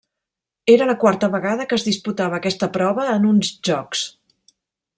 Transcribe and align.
Era 0.75 0.85
la 0.91 0.95
quarta 1.03 1.29
vegada 1.35 1.67
que 1.73 1.77
es 1.81 1.85
disputava 1.89 2.39
aquesta 2.39 2.71
prova 2.79 3.05
en 3.19 3.29
uns 3.33 3.53
Jocs. 3.71 4.07